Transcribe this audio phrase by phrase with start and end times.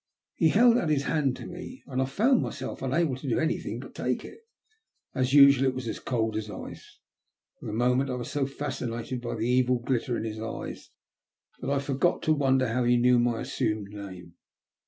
[0.33, 3.79] He held out his hand to me and I found myself unable to do anything
[3.79, 4.39] but take it.
[5.13, 6.97] As usual it was as cold as ice.
[7.59, 10.89] For the moment I was so fascinated by the evil glitter in his eyes
[11.59, 14.33] that I forgot to wonder how he knew my assumed name.